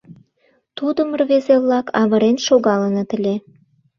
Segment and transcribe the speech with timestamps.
[0.77, 3.35] Тудым рвезе-влак авырен шогалыныт ыле.